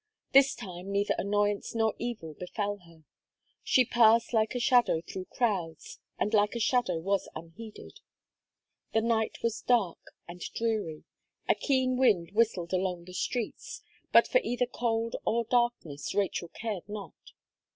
This 0.31 0.55
time 0.55 0.91
neither 0.91 1.13
annoyance 1.19 1.75
nor 1.75 1.93
evil 1.99 2.33
befell 2.33 2.77
her. 2.87 3.03
She 3.63 3.85
passed 3.85 4.33
like 4.33 4.55
a 4.55 4.59
shadow 4.59 4.99
through 5.01 5.25
crowds, 5.25 5.99
and 6.17 6.33
like 6.33 6.55
a 6.55 6.59
shadow 6.59 6.97
was 6.99 7.29
unheeded. 7.35 7.99
The 8.93 9.01
night 9.01 9.43
was 9.43 9.61
dark 9.61 9.99
and 10.27 10.39
dreary; 10.55 11.03
a 11.47 11.53
keen 11.53 11.97
wind 11.97 12.31
whistled 12.31 12.73
along 12.73 13.03
the 13.05 13.13
streets 13.13 13.83
but 14.11 14.27
for 14.27 14.41
either 14.43 14.65
cold 14.65 15.17
or 15.23 15.43
darkness 15.45 16.15
Rachel 16.15 16.47
cared 16.47 16.89
not. 16.89 17.21